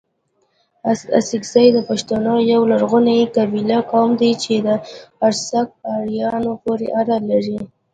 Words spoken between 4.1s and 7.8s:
دئ چي د ارڅک اريانو پوري اړه لري